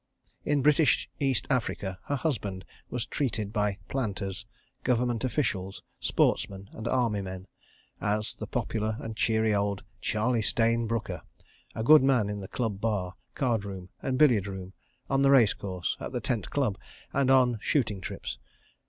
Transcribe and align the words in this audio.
In 0.43 0.63
British 0.63 1.07
East 1.19 1.45
Africa 1.51 1.99
her 2.07 2.15
husband 2.15 2.65
was 2.89 3.05
treated 3.05 3.53
by 3.53 3.77
planters, 3.87 4.47
Government 4.83 5.23
officials, 5.23 5.83
sportsmen, 5.99 6.69
and 6.73 6.87
Army 6.87 7.21
men, 7.21 7.45
as 8.01 8.33
the 8.33 8.47
popular 8.47 8.97
and 8.99 9.15
cheery 9.15 9.53
old 9.53 9.83
Charlie 10.01 10.41
Stayne 10.41 10.87
Brooker—a 10.87 11.83
good 11.83 12.01
man 12.01 12.29
in 12.29 12.39
the 12.39 12.47
club 12.47 12.81
bar, 12.81 13.13
card 13.35 13.63
room 13.63 13.89
and 14.01 14.17
billiard 14.17 14.47
room, 14.47 14.73
on 15.07 15.21
the 15.21 15.29
racecourse, 15.29 15.95
at 15.99 16.11
the 16.13 16.19
tent 16.19 16.49
club, 16.49 16.79
and 17.13 17.29
on 17.29 17.59
shooting 17.61 18.01
trips. 18.01 18.39